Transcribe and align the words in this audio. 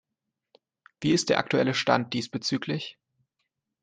Wie 0.99 1.11
ist 1.11 1.29
der 1.29 1.37
aktuelle 1.37 1.75
Stand 1.75 2.13
diesbezüglich? 2.15 2.97